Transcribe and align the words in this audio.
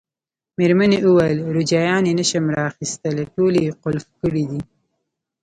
مېرمنې 0.57 0.97
وویل: 1.03 1.39
روجایانې 1.55 2.11
نه 2.19 2.23
شم 2.29 2.45
را 2.55 2.61
اخیستلای، 2.71 3.25
ټولې 3.35 3.59
یې 3.67 3.71
قلف 3.83 4.05
کړي 4.21 4.43
دي. 4.49 4.61